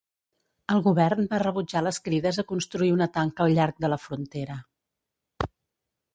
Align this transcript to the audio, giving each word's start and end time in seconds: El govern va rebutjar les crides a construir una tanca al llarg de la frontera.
El 0.75 0.79
govern 0.85 1.27
va 1.33 1.39
rebutjar 1.43 1.83
les 1.87 1.99
crides 2.07 2.41
a 2.43 2.45
construir 2.53 2.91
una 2.95 3.09
tanca 3.19 3.47
al 3.47 3.55
llarg 3.59 3.87
de 3.87 3.93
la 3.95 4.01
frontera. 4.09 4.59